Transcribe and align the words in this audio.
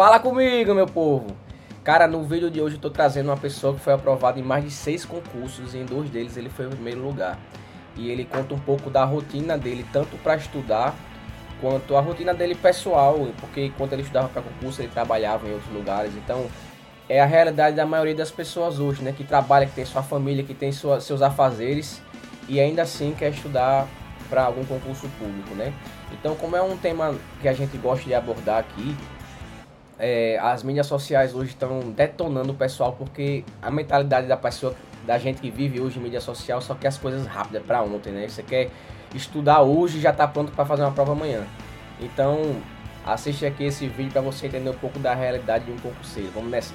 Fala 0.00 0.18
comigo, 0.18 0.74
meu 0.74 0.86
povo! 0.86 1.36
Cara, 1.84 2.06
no 2.06 2.22
vídeo 2.22 2.50
de 2.50 2.58
hoje 2.58 2.76
eu 2.76 2.80
tô 2.80 2.88
trazendo 2.88 3.26
uma 3.26 3.36
pessoa 3.36 3.74
que 3.74 3.80
foi 3.80 3.92
aprovada 3.92 4.40
em 4.40 4.42
mais 4.42 4.64
de 4.64 4.70
seis 4.70 5.04
concursos 5.04 5.74
e 5.74 5.76
em 5.76 5.84
dois 5.84 6.08
deles 6.08 6.38
ele 6.38 6.48
foi 6.48 6.64
o 6.64 6.70
primeiro 6.70 7.02
lugar. 7.02 7.38
E 7.98 8.10
ele 8.10 8.24
conta 8.24 8.54
um 8.54 8.58
pouco 8.58 8.88
da 8.88 9.04
rotina 9.04 9.58
dele, 9.58 9.84
tanto 9.92 10.16
para 10.22 10.36
estudar 10.36 10.94
quanto 11.60 11.98
a 11.98 12.00
rotina 12.00 12.32
dele 12.32 12.54
pessoal, 12.54 13.28
porque 13.42 13.66
enquanto 13.66 13.92
ele 13.92 14.00
estudava 14.00 14.30
para 14.30 14.40
concurso 14.40 14.80
ele 14.80 14.88
trabalhava 14.88 15.46
em 15.46 15.52
outros 15.52 15.70
lugares. 15.70 16.14
Então 16.16 16.46
é 17.06 17.20
a 17.20 17.26
realidade 17.26 17.76
da 17.76 17.84
maioria 17.84 18.14
das 18.14 18.30
pessoas 18.30 18.78
hoje, 18.78 19.02
né? 19.02 19.12
Que 19.14 19.22
trabalha, 19.22 19.66
que 19.66 19.74
tem 19.74 19.84
sua 19.84 20.02
família, 20.02 20.42
que 20.42 20.54
tem 20.54 20.72
sua, 20.72 20.98
seus 21.02 21.20
afazeres 21.20 22.00
e 22.48 22.58
ainda 22.58 22.80
assim 22.80 23.12
quer 23.12 23.32
estudar 23.32 23.86
para 24.30 24.44
algum 24.44 24.64
concurso 24.64 25.10
público, 25.18 25.54
né? 25.54 25.74
Então, 26.10 26.34
como 26.36 26.56
é 26.56 26.62
um 26.62 26.78
tema 26.78 27.14
que 27.42 27.46
a 27.46 27.52
gente 27.52 27.76
gosta 27.76 28.06
de 28.06 28.14
abordar 28.14 28.60
aqui, 28.60 28.96
é, 30.00 30.38
as 30.38 30.62
mídias 30.62 30.86
sociais 30.86 31.34
hoje 31.34 31.50
estão 31.50 31.90
detonando 31.90 32.52
o 32.52 32.54
pessoal 32.54 32.94
porque 32.94 33.44
a 33.60 33.70
mentalidade 33.70 34.26
da 34.26 34.36
pessoa, 34.36 34.74
da 35.06 35.18
gente 35.18 35.42
que 35.42 35.50
vive 35.50 35.78
hoje 35.78 35.98
em 35.98 36.02
mídia 36.02 36.22
social, 36.22 36.60
só 36.62 36.74
quer 36.74 36.88
as 36.88 36.96
coisas 36.96 37.26
rápidas 37.26 37.62
para 37.62 37.82
ontem, 37.82 38.10
né? 38.10 38.26
Você 38.26 38.42
quer 38.42 38.70
estudar 39.14 39.60
hoje 39.60 39.98
e 39.98 40.00
já 40.00 40.10
está 40.10 40.26
pronto 40.26 40.52
para 40.52 40.64
fazer 40.64 40.82
uma 40.82 40.92
prova 40.92 41.12
amanhã. 41.12 41.46
Então, 42.00 42.40
assiste 43.04 43.44
aqui 43.44 43.64
esse 43.64 43.86
vídeo 43.88 44.10
para 44.10 44.22
você 44.22 44.46
entender 44.46 44.70
um 44.70 44.78
pouco 44.78 44.98
da 44.98 45.14
realidade 45.14 45.66
de 45.66 45.72
um 45.72 45.78
concurseiro. 45.78 46.30
Vamos 46.34 46.50
nessa. 46.50 46.72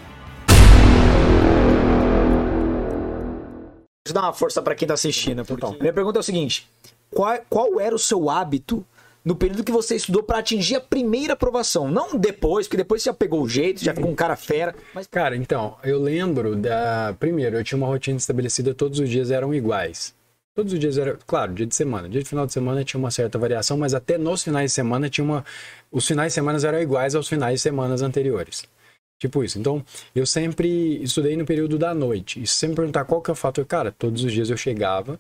Deixa 4.05 4.09
eu 4.09 4.13
dar 4.13 4.21
uma 4.21 4.33
força 4.33 4.61
para 4.61 4.75
quem 4.75 4.87
tá 4.87 4.93
assistindo. 4.93 5.43
Porque... 5.43 5.65
Minha 5.81 5.93
pergunta 5.93 6.19
é 6.19 6.21
o 6.21 6.23
seguinte: 6.23 6.69
qual, 7.09 7.39
qual 7.49 7.79
era 7.79 7.95
o 7.95 7.99
seu 7.99 8.29
hábito 8.29 8.85
no 9.25 9.35
período 9.35 9.63
que 9.63 9.71
você 9.71 9.95
estudou 9.95 10.21
para 10.21 10.37
atingir 10.37 10.75
a 10.75 10.81
primeira 10.81 11.33
aprovação? 11.33 11.89
Não 11.89 12.15
depois, 12.15 12.67
porque 12.67 12.77
depois 12.77 13.01
você 13.01 13.09
já 13.09 13.13
pegou 13.13 13.41
o 13.41 13.49
jeito, 13.49 13.83
já 13.83 13.93
ficou 13.93 14.11
um 14.11 14.15
cara 14.15 14.35
fera. 14.35 14.75
Mas... 14.93 15.07
Cara, 15.07 15.35
então, 15.35 15.75
eu 15.83 15.99
lembro 15.99 16.55
da. 16.55 17.15
Primeiro, 17.19 17.57
eu 17.57 17.63
tinha 17.63 17.77
uma 17.77 17.87
rotina 17.87 18.17
estabelecida, 18.17 18.75
todos 18.75 18.99
os 18.99 19.09
dias 19.09 19.31
eram 19.31 19.53
iguais. 19.53 20.13
Todos 20.53 20.71
os 20.71 20.79
dias 20.79 20.97
era, 20.97 21.17
claro, 21.27 21.53
dia 21.53 21.65
de 21.65 21.75
semana. 21.75 22.07
Dia 22.07 22.23
de 22.23 22.29
final 22.29 22.45
de 22.45 22.53
semana 22.53 22.83
tinha 22.83 22.99
uma 22.99 23.11
certa 23.11 23.37
variação, 23.37 23.77
mas 23.77 23.93
até 23.93 24.17
nos 24.17 24.43
finais 24.43 24.71
de 24.71 24.75
semana 24.75 25.09
tinha 25.09 25.25
uma. 25.25 25.43
Os 25.91 26.07
finais 26.07 26.31
de 26.31 26.35
semana 26.35 26.59
eram 26.65 26.79
iguais 26.79 27.15
aos 27.15 27.27
finais 27.27 27.55
de 27.55 27.61
semanas 27.61 28.01
anteriores. 28.01 28.63
Tipo 29.19 29.43
isso. 29.43 29.57
Então, 29.59 29.83
eu 30.13 30.25
sempre 30.25 31.01
estudei 31.01 31.35
no 31.35 31.45
período 31.45 31.77
da 31.77 31.93
noite. 31.93 32.41
E 32.41 32.47
sempre 32.47 32.77
perguntar 32.77 33.05
qual 33.05 33.21
que 33.21 33.29
é 33.29 33.33
o 33.33 33.35
fator, 33.35 33.65
cara, 33.65 33.91
todos 33.91 34.23
os 34.23 34.31
dias 34.31 34.49
eu 34.49 34.57
chegava. 34.57 35.19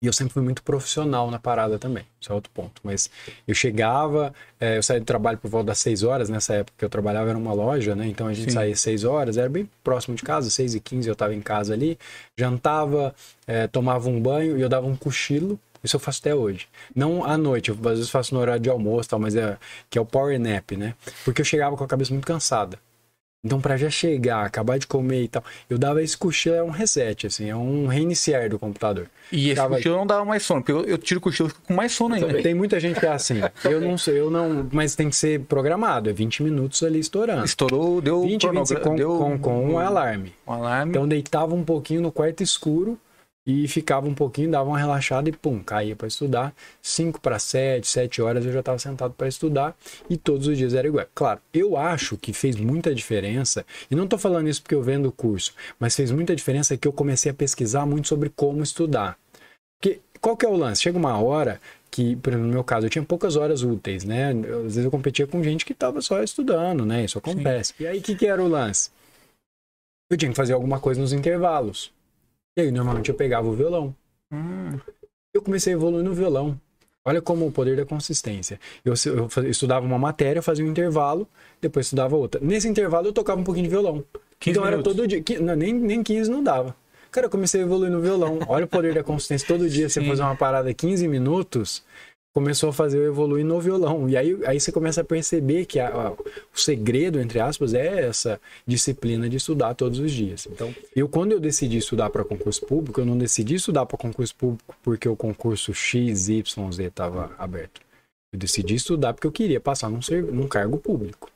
E 0.00 0.06
eu 0.06 0.12
sempre 0.12 0.32
fui 0.32 0.42
muito 0.42 0.62
profissional 0.62 1.28
na 1.28 1.40
parada 1.40 1.76
também. 1.76 2.04
Isso 2.20 2.30
é 2.30 2.34
outro 2.34 2.52
ponto. 2.52 2.80
Mas 2.84 3.10
eu 3.46 3.54
chegava, 3.54 4.32
é, 4.60 4.78
eu 4.78 4.82
saía 4.82 5.00
do 5.00 5.06
trabalho 5.06 5.38
por 5.38 5.50
volta 5.50 5.66
das 5.66 5.78
6 5.80 6.04
horas. 6.04 6.28
Nessa 6.28 6.54
época 6.54 6.74
que 6.78 6.84
eu 6.84 6.88
trabalhava 6.88 7.30
era 7.30 7.38
uma 7.38 7.52
loja, 7.52 7.96
né? 7.96 8.06
Então 8.06 8.28
a 8.28 8.32
gente 8.32 8.50
Sim. 8.50 8.54
saía 8.54 8.72
às 8.72 8.80
6 8.80 9.02
horas, 9.02 9.36
era 9.36 9.48
bem 9.48 9.68
próximo 9.82 10.14
de 10.14 10.22
casa, 10.22 10.50
6 10.50 10.76
e 10.76 10.80
15 10.80 11.08
eu 11.08 11.14
estava 11.14 11.34
em 11.34 11.40
casa 11.40 11.74
ali. 11.74 11.98
Jantava, 12.36 13.12
é, 13.46 13.66
tomava 13.66 14.08
um 14.08 14.20
banho 14.20 14.56
e 14.56 14.60
eu 14.60 14.68
dava 14.68 14.86
um 14.86 14.94
cochilo 14.94 15.58
isso 15.82 15.96
eu 15.96 16.00
faço 16.00 16.20
até 16.20 16.34
hoje. 16.34 16.66
Não 16.94 17.24
à 17.24 17.36
noite, 17.36 17.70
eu 17.70 17.76
às 17.76 17.98
vezes 17.98 18.10
faço 18.10 18.34
no 18.34 18.40
horário 18.40 18.60
de 18.60 18.68
almoço, 18.68 19.08
tal, 19.08 19.18
mas 19.18 19.36
é 19.36 19.56
que 19.88 19.96
é 19.96 20.00
o 20.00 20.04
power 20.04 20.38
nap, 20.38 20.72
né? 20.72 20.94
Porque 21.24 21.40
eu 21.40 21.44
chegava 21.44 21.76
com 21.76 21.84
a 21.84 21.86
cabeça 21.86 22.12
muito 22.12 22.26
cansada. 22.26 22.78
Então, 23.44 23.60
para 23.60 23.76
já 23.76 23.88
chegar, 23.88 24.44
acabar 24.44 24.78
de 24.78 24.86
comer 24.86 25.22
e 25.22 25.28
tal, 25.28 25.44
eu 25.70 25.78
dava 25.78 26.02
esse 26.02 26.18
cochilo, 26.18 26.56
é 26.56 26.62
um 26.62 26.70
reset, 26.70 27.28
assim, 27.28 27.48
é 27.48 27.54
um 27.54 27.86
reiniciar 27.86 28.50
do 28.50 28.58
computador. 28.58 29.06
E 29.30 29.50
esse 29.50 29.56
Tava... 29.56 29.76
cochilo 29.76 29.96
não 29.96 30.06
dava 30.06 30.24
mais 30.24 30.42
sono, 30.42 30.60
porque 30.60 30.72
eu, 30.72 30.84
eu 30.84 30.98
tiro 30.98 31.18
o 31.18 31.20
cochilo 31.22 31.52
com 31.64 31.72
mais 31.72 31.92
sono 31.92 32.16
ainda. 32.16 32.42
Tem 32.42 32.52
muita 32.52 32.80
gente 32.80 32.98
que 32.98 33.06
é 33.06 33.12
assim. 33.12 33.40
Eu 33.64 33.80
não 33.80 33.96
sei, 33.96 34.18
eu 34.18 34.28
não. 34.28 34.68
Mas 34.72 34.96
tem 34.96 35.08
que 35.08 35.14
ser 35.14 35.40
programado, 35.42 36.10
é 36.10 36.12
20 36.12 36.42
minutos 36.42 36.82
ali 36.82 36.98
estourando. 36.98 37.44
Estourou, 37.44 38.00
deu 38.00 38.22
20, 38.22 38.48
25 38.48 38.80
com, 38.80 38.96
deu... 38.96 39.18
com, 39.18 39.38
com 39.38 39.72
um 39.72 39.78
alarme. 39.78 40.32
Um 40.46 40.52
alarme. 40.52 40.90
Então 40.90 41.06
deitava 41.06 41.54
um 41.54 41.62
pouquinho 41.62 42.00
no 42.00 42.10
quarto 42.10 42.42
escuro 42.42 42.98
e 43.48 43.66
ficava 43.66 44.06
um 44.06 44.12
pouquinho, 44.12 44.50
dava 44.50 44.68
uma 44.68 44.78
relaxada 44.78 45.26
e 45.26 45.32
pum, 45.32 45.62
caía 45.62 45.96
para 45.96 46.06
estudar. 46.06 46.54
5 46.82 47.18
para 47.18 47.38
7, 47.38 47.88
7 47.88 48.20
horas 48.20 48.44
eu 48.44 48.52
já 48.52 48.60
estava 48.60 48.78
sentado 48.78 49.14
para 49.14 49.26
estudar 49.26 49.74
e 50.10 50.18
todos 50.18 50.46
os 50.46 50.58
dias 50.58 50.74
era 50.74 50.86
igual. 50.86 51.06
Claro, 51.14 51.40
eu 51.54 51.74
acho 51.74 52.18
que 52.18 52.34
fez 52.34 52.56
muita 52.56 52.94
diferença, 52.94 53.64
e 53.90 53.94
não 53.94 54.04
estou 54.04 54.18
falando 54.18 54.50
isso 54.50 54.60
porque 54.60 54.74
eu 54.74 54.82
vendo 54.82 55.08
o 55.08 55.12
curso, 55.12 55.54
mas 55.80 55.96
fez 55.96 56.10
muita 56.10 56.36
diferença 56.36 56.76
que 56.76 56.86
eu 56.86 56.92
comecei 56.92 57.32
a 57.32 57.34
pesquisar 57.34 57.86
muito 57.86 58.06
sobre 58.06 58.28
como 58.28 58.62
estudar. 58.62 59.16
Porque 59.80 60.00
qual 60.20 60.36
que 60.36 60.44
é 60.44 60.48
o 60.48 60.54
lance? 60.54 60.82
Chega 60.82 60.98
uma 60.98 61.18
hora 61.18 61.58
que, 61.90 62.16
por 62.16 62.34
exemplo, 62.34 62.48
no 62.48 62.52
meu 62.52 62.64
caso, 62.64 62.84
eu 62.84 62.90
tinha 62.90 63.02
poucas 63.02 63.34
horas 63.34 63.62
úteis, 63.62 64.04
né? 64.04 64.32
Às 64.32 64.74
vezes 64.74 64.84
eu 64.84 64.90
competia 64.90 65.26
com 65.26 65.42
gente 65.42 65.64
que 65.64 65.72
estava 65.72 66.02
só 66.02 66.22
estudando, 66.22 66.84
né? 66.84 67.02
Isso 67.02 67.16
acontece. 67.16 67.72
Sim. 67.78 67.84
E 67.84 67.86
aí, 67.86 67.98
o 67.98 68.02
que, 68.02 68.14
que 68.14 68.26
era 68.26 68.42
o 68.42 68.48
lance? 68.48 68.90
Eu 70.10 70.18
tinha 70.18 70.30
que 70.30 70.36
fazer 70.36 70.52
alguma 70.52 70.78
coisa 70.78 71.00
nos 71.00 71.14
intervalos. 71.14 71.96
E 72.58 72.60
aí, 72.60 72.72
normalmente 72.72 73.08
eu 73.08 73.14
pegava 73.14 73.46
o 73.46 73.52
violão. 73.52 73.94
Hum. 74.32 74.76
Eu 75.32 75.40
comecei 75.40 75.72
a 75.72 75.76
evoluir 75.76 76.04
no 76.04 76.12
violão. 76.12 76.60
Olha 77.04 77.22
como 77.22 77.46
o 77.46 77.52
poder 77.52 77.76
da 77.76 77.86
consistência. 77.86 78.58
Eu, 78.84 78.94
eu, 79.06 79.48
estudava 79.48 79.86
uma 79.86 79.96
matéria, 79.96 80.42
fazia 80.42 80.64
um 80.64 80.68
intervalo, 80.68 81.28
depois 81.60 81.86
estudava 81.86 82.16
outra. 82.16 82.40
Nesse 82.44 82.66
intervalo 82.66 83.06
eu 83.06 83.12
tocava 83.12 83.40
um 83.40 83.44
pouquinho 83.44 83.66
de 83.66 83.70
violão. 83.70 84.04
Então 84.44 84.64
minutos. 84.64 84.72
era 84.72 84.82
todo 84.82 85.06
dia. 85.06 85.22
Não, 85.40 85.54
nem, 85.54 85.72
nem 85.72 86.02
15 86.02 86.28
não 86.28 86.42
dava. 86.42 86.74
Cara, 87.12 87.26
eu 87.26 87.30
comecei 87.30 87.60
a 87.60 87.64
evoluir 87.64 87.92
no 87.92 88.00
violão. 88.00 88.40
Olha 88.48 88.64
o 88.64 88.68
poder 88.68 88.92
da 88.92 89.04
consistência. 89.04 89.46
Todo 89.46 89.70
dia 89.70 89.88
você 89.88 90.04
fazer 90.04 90.22
uma 90.22 90.34
parada 90.34 90.74
15 90.74 91.06
minutos, 91.06 91.84
começou 92.34 92.70
a 92.70 92.72
fazer 92.72 92.98
eu 92.98 93.04
evoluir 93.06 93.44
no 93.44 93.60
violão. 93.60 94.08
E 94.08 94.16
aí, 94.16 94.38
aí 94.46 94.60
você 94.60 94.70
começa 94.70 95.00
a 95.00 95.04
perceber 95.04 95.66
que 95.66 95.80
a, 95.80 95.88
a, 95.88 96.12
o 96.12 96.16
segredo, 96.54 97.20
entre 97.20 97.40
aspas, 97.40 97.74
é 97.74 98.06
essa 98.06 98.40
disciplina 98.66 99.28
de 99.28 99.36
estudar 99.36 99.74
todos 99.74 99.98
os 99.98 100.12
dias. 100.12 100.46
Então, 100.50 100.74
eu 100.94 101.08
quando 101.08 101.32
eu 101.32 101.40
decidi 101.40 101.78
estudar 101.78 102.10
para 102.10 102.24
concurso 102.24 102.64
público, 102.64 103.00
eu 103.00 103.06
não 103.06 103.18
decidi 103.18 103.54
estudar 103.54 103.86
para 103.86 103.98
concurso 103.98 104.34
público 104.34 104.76
porque 104.82 105.08
o 105.08 105.16
concurso 105.16 105.74
X, 105.74 106.28
Y, 106.28 106.72
Z 106.72 106.84
estava 106.84 107.32
aberto. 107.38 107.80
Eu 108.32 108.38
decidi 108.38 108.74
estudar 108.74 109.14
porque 109.14 109.26
eu 109.26 109.32
queria 109.32 109.60
passar 109.60 109.90
num, 109.90 110.00
num 110.32 110.46
cargo 110.46 110.78
público. 110.78 111.30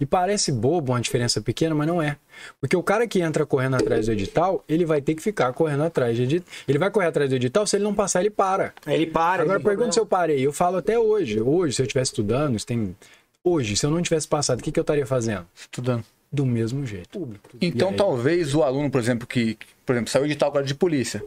E 0.00 0.06
parece 0.06 0.52
bobo, 0.52 0.92
uma 0.92 1.00
diferença 1.00 1.40
pequena, 1.40 1.74
mas 1.74 1.86
não 1.86 2.00
é. 2.00 2.16
Porque 2.60 2.76
o 2.76 2.82
cara 2.82 3.06
que 3.06 3.20
entra 3.20 3.46
correndo 3.46 3.76
atrás 3.76 4.06
do 4.06 4.12
edital, 4.12 4.64
ele 4.68 4.84
vai 4.84 5.00
ter 5.00 5.14
que 5.14 5.22
ficar 5.22 5.52
correndo 5.52 5.84
atrás 5.84 6.16
do 6.16 6.22
edital. 6.22 6.48
Ele 6.68 6.78
vai 6.78 6.90
correr 6.90 7.06
atrás 7.06 7.30
do 7.30 7.36
edital, 7.36 7.66
se 7.66 7.76
ele 7.76 7.84
não 7.84 7.94
passar, 7.94 8.20
ele 8.20 8.30
para. 8.30 8.72
Ele 8.86 9.06
para. 9.06 9.42
Agora 9.42 9.60
pergunta 9.60 9.92
se 9.92 10.00
eu 10.00 10.06
parei. 10.06 10.44
Eu 10.44 10.52
falo 10.52 10.78
até 10.78 10.98
hoje. 10.98 11.40
Hoje, 11.40 11.76
se 11.76 11.82
eu 11.82 11.84
estivesse 11.84 12.10
estudando, 12.10 12.62
tem... 12.64 12.96
hoje, 13.42 13.76
se 13.76 13.86
eu 13.86 13.90
não 13.90 14.02
tivesse 14.02 14.28
passado, 14.28 14.60
o 14.60 14.62
que, 14.62 14.72
que 14.72 14.78
eu 14.78 14.82
estaria 14.82 15.06
fazendo? 15.06 15.46
Estudando. 15.54 16.04
Do 16.30 16.44
mesmo 16.44 16.84
jeito. 16.84 17.38
Então, 17.60 17.92
talvez 17.92 18.54
o 18.54 18.62
aluno, 18.62 18.90
por 18.90 19.00
exemplo, 19.00 19.26
que, 19.26 19.56
por 19.84 19.94
exemplo, 19.94 20.10
saiu 20.10 20.24
edital 20.26 20.48
agora 20.50 20.64
de 20.64 20.74
polícia. 20.74 21.22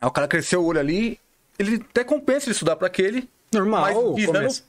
Aí 0.00 0.08
o 0.08 0.10
cara 0.10 0.26
cresceu 0.26 0.62
o 0.62 0.66
olho 0.66 0.80
ali, 0.80 1.20
ele 1.58 1.76
até 1.90 2.04
compensa 2.04 2.46
ele 2.46 2.52
estudar 2.52 2.76
para 2.76 2.86
aquele. 2.86 3.28
Normal. 3.52 3.82
Mas 3.82 4.14
visando, 4.16 4.62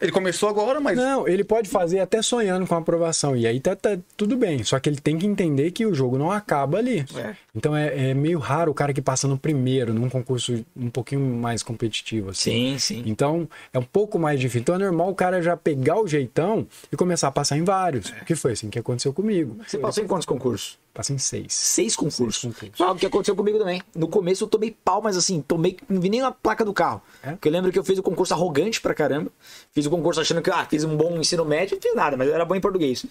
ele 0.00 0.10
começou 0.12 0.48
agora, 0.48 0.80
mas. 0.80 0.96
Não, 0.96 1.28
ele 1.28 1.44
pode 1.44 1.68
fazer 1.68 2.00
até 2.00 2.22
sonhando 2.22 2.66
com 2.66 2.74
a 2.74 2.78
aprovação. 2.78 3.36
E 3.36 3.46
aí 3.46 3.60
tá, 3.60 3.76
tá 3.76 3.98
tudo 4.16 4.36
bem. 4.36 4.64
Só 4.64 4.78
que 4.80 4.88
ele 4.88 4.96
tem 4.96 5.18
que 5.18 5.26
entender 5.26 5.70
que 5.72 5.84
o 5.84 5.94
jogo 5.94 6.16
não 6.16 6.30
acaba 6.30 6.78
ali. 6.78 7.04
É. 7.16 7.36
Então 7.54 7.76
é, 7.76 8.10
é, 8.10 8.14
meio 8.14 8.38
raro 8.38 8.70
o 8.70 8.74
cara 8.74 8.94
que 8.94 9.02
passa 9.02 9.28
no 9.28 9.36
primeiro, 9.36 9.92
num 9.92 10.08
concurso 10.08 10.64
um 10.74 10.88
pouquinho 10.88 11.20
mais 11.20 11.62
competitivo. 11.62 12.30
Assim. 12.30 12.50
Sim, 12.50 12.78
sim. 12.78 13.02
Então 13.04 13.48
é 13.72 13.78
um 13.78 13.84
pouco 13.84 14.18
mais 14.18 14.40
difícil. 14.40 14.62
Então 14.62 14.74
é 14.74 14.78
normal 14.78 15.10
o 15.10 15.14
cara 15.14 15.42
já 15.42 15.56
pegar 15.56 16.00
o 16.00 16.08
jeitão 16.08 16.66
e 16.90 16.96
começar 16.96 17.28
a 17.28 17.32
passar 17.32 17.58
em 17.58 17.64
vários. 17.64 18.10
É. 18.10 18.22
O 18.22 18.24
que 18.24 18.34
foi 18.34 18.52
assim 18.52 18.70
que 18.70 18.78
aconteceu 18.78 19.12
comigo. 19.12 19.58
Você 19.66 19.76
passou 19.76 20.02
em 20.02 20.06
quantos 20.06 20.26
concursos? 20.26 20.78
Passei 20.92 21.14
em 21.14 21.18
seis. 21.18 21.54
Seis 21.54 21.94
concursos. 21.94 22.40
Seis 22.40 22.54
concursos. 22.54 22.80
O 22.80 22.94
que 22.96 23.06
aconteceu 23.06 23.36
comigo 23.36 23.58
também. 23.58 23.80
No 23.94 24.08
começo 24.08 24.44
eu 24.44 24.48
tomei 24.48 24.76
pau, 24.84 25.00
mas 25.00 25.16
assim, 25.16 25.40
tomei, 25.40 25.76
não 25.88 26.00
vi 26.00 26.10
nem 26.10 26.20
a 26.22 26.32
placa 26.32 26.64
do 26.64 26.72
carro. 26.72 27.00
É? 27.22 27.30
Porque 27.30 27.48
eu 27.48 27.52
lembro 27.52 27.70
que 27.70 27.78
eu 27.78 27.84
fiz 27.84 27.98
o 27.98 28.02
concurso 28.02 28.34
arrogante 28.34 28.80
pra 28.80 28.92
caramba. 28.92 29.30
Fiz 29.72 29.86
o 29.86 29.90
concurso 29.90 30.20
achando 30.20 30.42
que, 30.42 30.50
ah, 30.50 30.66
fiz 30.68 30.82
um 30.82 30.96
bom 30.96 31.16
ensino 31.18 31.44
médio, 31.44 31.76
não 31.76 31.82
fiz 31.82 31.94
nada, 31.94 32.16
mas 32.16 32.28
eu 32.28 32.34
era 32.34 32.44
bom 32.44 32.54
em 32.54 32.60
português. 32.60 33.06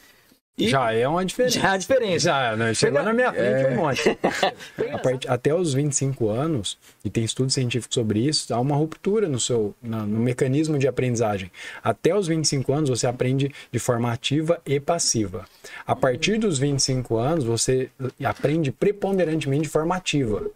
E 0.59 0.67
já 0.67 0.91
é 0.91 1.07
uma 1.07 1.23
diferença. 1.23 1.59
Já 1.59 1.67
é 1.67 1.71
uma 1.71 1.79
diferença. 1.79 2.19
Já, 2.19 2.55
né? 2.55 2.73
Chegou 2.73 3.01
na 3.01 3.13
minha 3.13 3.31
frente 3.31 3.65
é... 3.65 3.69
um 3.69 3.75
monte. 3.75 4.17
part... 5.01 5.27
Até 5.27 5.55
os 5.55 5.73
25 5.73 6.29
anos, 6.29 6.77
e 7.03 7.09
tem 7.09 7.23
estudo 7.23 7.51
científico 7.51 7.93
sobre 7.93 8.19
isso, 8.19 8.53
há 8.53 8.59
uma 8.59 8.75
ruptura 8.75 9.29
no 9.29 9.39
seu 9.39 9.73
no, 9.81 10.05
no 10.05 10.19
mecanismo 10.19 10.77
de 10.77 10.87
aprendizagem. 10.87 11.51
Até 11.83 12.15
os 12.15 12.27
25 12.27 12.73
anos, 12.73 12.89
você 12.89 13.07
aprende 13.07 13.51
de 13.71 13.79
forma 13.79 14.11
ativa 14.11 14.61
e 14.65 14.79
passiva. 14.79 15.45
A 15.87 15.95
partir 15.95 16.37
dos 16.37 16.59
25 16.59 17.17
anos, 17.17 17.45
você 17.45 17.89
aprende 18.23 18.71
preponderantemente 18.71 19.63
de 19.63 19.69
forma 19.69 19.95
ativa. 19.95 20.49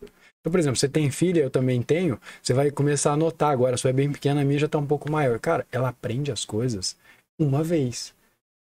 Então, 0.44 0.52
por 0.52 0.60
exemplo, 0.60 0.76
você 0.76 0.90
tem 0.90 1.10
filha, 1.10 1.40
eu 1.40 1.50
também 1.50 1.82
tenho, 1.82 2.20
você 2.42 2.54
vai 2.54 2.70
começar 2.70 3.14
a 3.14 3.18
notar 3.18 3.52
agora, 3.52 3.76
a 3.76 3.78
sua 3.78 3.92
é 3.92 3.94
bem 3.94 4.12
pequena, 4.12 4.42
a 4.42 4.44
minha 4.44 4.60
já 4.60 4.66
está 4.66 4.78
um 4.78 4.86
pouco 4.86 5.10
maior. 5.10 5.40
Cara, 5.40 5.66
ela 5.72 5.88
aprende 5.88 6.34
as 6.34 6.44
coisas 6.44 6.98
uma 7.40 7.64
vez. 7.64 8.14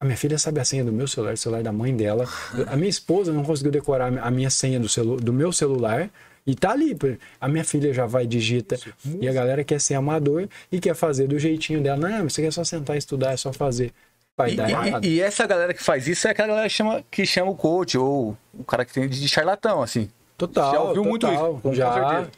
A 0.01 0.06
minha 0.06 0.18
filha 0.18 0.36
sabe 0.39 0.59
a 0.59 0.65
senha 0.65 0.83
do 0.83 0.92
meu 0.92 1.07
celular, 1.07 1.33
do 1.33 1.38
celular 1.38 1.62
da 1.62 1.71
mãe 1.71 1.95
dela. 1.95 2.27
A 2.68 2.75
minha 2.75 2.89
esposa 2.89 3.31
não 3.31 3.44
conseguiu 3.44 3.71
decorar 3.71 4.12
a 4.18 4.31
minha 4.31 4.50
senha 4.50 4.80
do, 4.80 4.89
celu 4.89 5.18
do 5.18 5.31
meu 5.31 5.53
celular. 5.53 6.09
E 6.45 6.56
tá 6.56 6.71
ali. 6.71 6.98
A 7.39 7.48
minha 7.48 7.63
filha 7.63 7.94
já 7.94 8.07
vai, 8.07 8.25
digita. 8.25 8.80
E 9.19 9.27
a 9.30 9.31
galera 9.31 9.63
quer 9.63 9.80
ser 9.80 9.94
amador 9.94 10.48
e 10.71 10.80
quer 10.80 10.95
fazer 10.95 11.27
do 11.27 11.38
jeitinho 11.38 11.81
dela. 11.83 12.09
Não, 12.09 12.27
você 12.27 12.42
quer 12.42 12.51
só 12.51 12.63
sentar 12.63 12.95
e 12.95 13.00
estudar, 13.00 13.33
é 13.33 13.38
só 13.38 13.53
fazer. 13.53 13.92
Vai 14.36 14.53
E, 14.53 14.56
dar 14.56 14.69
e- 14.69 14.71
errado. 14.71 15.06
e 15.06 15.21
essa 15.21 15.45
galera 15.45 15.71
que 15.71 15.83
faz 15.83 16.07
isso 16.07 16.27
é 16.27 16.31
aquela 16.31 16.48
galera 16.48 16.68
que 16.68 16.74
chama, 16.74 17.03
que 17.12 17.25
chama 17.25 17.51
o 17.51 17.56
coach 17.56 17.95
ou 17.95 18.36
o 18.57 18.63
cara 18.63 18.83
que 18.83 18.94
tem 18.94 19.07
de 19.07 19.27
charlatão, 19.30 19.83
assim. 19.83 20.09
Total. 20.36 20.71
Já 20.71 20.81
ouviu 20.81 21.03
muito 21.03 21.27
total. 21.27 21.51
isso, 21.53 21.62
com 21.62 21.74
Já. 21.75 21.94
certeza. 21.94 22.31